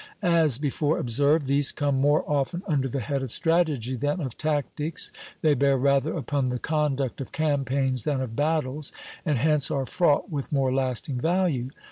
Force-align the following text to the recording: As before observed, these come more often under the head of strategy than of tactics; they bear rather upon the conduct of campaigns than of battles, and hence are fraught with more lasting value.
As 0.23 0.57
before 0.57 0.97
observed, 0.97 1.45
these 1.45 1.71
come 1.71 2.01
more 2.01 2.23
often 2.27 2.63
under 2.65 2.87
the 2.87 3.01
head 3.01 3.21
of 3.21 3.29
strategy 3.31 3.95
than 3.95 4.19
of 4.19 4.35
tactics; 4.35 5.11
they 5.43 5.53
bear 5.53 5.77
rather 5.77 6.15
upon 6.15 6.49
the 6.49 6.57
conduct 6.57 7.21
of 7.21 7.31
campaigns 7.31 8.03
than 8.03 8.19
of 8.19 8.35
battles, 8.35 8.91
and 9.27 9.37
hence 9.37 9.69
are 9.69 9.85
fraught 9.85 10.31
with 10.31 10.51
more 10.51 10.73
lasting 10.73 11.19
value. 11.19 11.69